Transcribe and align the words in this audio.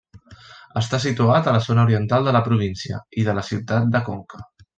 Està 0.79 0.99
situat 1.03 1.49
a 1.51 1.53
la 1.55 1.59
zona 1.65 1.83
oriental 1.89 2.25
de 2.29 2.33
la 2.37 2.41
província 2.47 3.03
i 3.21 3.27
de 3.29 3.37
la 3.41 3.45
ciutat 3.51 3.95
de 3.97 4.03
Conca. 4.11 4.43